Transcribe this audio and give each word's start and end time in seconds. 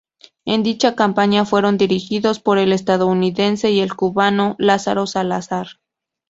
En 0.45 0.63
dicha 0.63 0.95
campaña 0.95 1.45
fueron 1.45 1.77
dirigidos 1.77 2.39
por 2.39 2.57
el 2.57 2.73
estadounidense 2.73 3.69
y 3.69 3.81
el 3.81 3.93
cubano 3.93 4.55
Lázaro 4.57 5.05
Salazar. 5.05 5.67